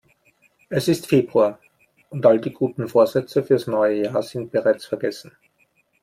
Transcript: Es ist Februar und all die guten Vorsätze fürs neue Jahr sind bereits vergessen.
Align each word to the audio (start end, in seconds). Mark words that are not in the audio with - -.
Es 0.71 0.87
ist 0.87 1.05
Februar 1.05 1.59
und 2.09 2.25
all 2.25 2.41
die 2.41 2.51
guten 2.51 2.87
Vorsätze 2.87 3.43
fürs 3.43 3.67
neue 3.67 4.05
Jahr 4.05 4.23
sind 4.23 4.51
bereits 4.51 4.83
vergessen. 4.83 5.37